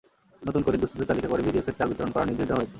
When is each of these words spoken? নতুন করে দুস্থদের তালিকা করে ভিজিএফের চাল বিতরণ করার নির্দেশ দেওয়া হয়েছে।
নতুন 0.47 0.61
করে 0.65 0.77
দুস্থদের 0.81 1.09
তালিকা 1.11 1.27
করে 1.31 1.45
ভিজিএফের 1.47 1.77
চাল 1.77 1.87
বিতরণ 1.91 2.11
করার 2.13 2.29
নির্দেশ 2.29 2.47
দেওয়া 2.47 2.59
হয়েছে। 2.61 2.69